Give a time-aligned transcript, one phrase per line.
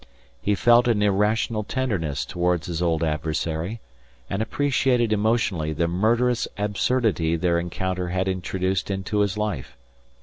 [0.41, 3.81] He felt an irrational tenderness toward his old adversary,
[4.31, 9.77] and appreciated emotionally the murderous absurdity their encounter had introduced into his life.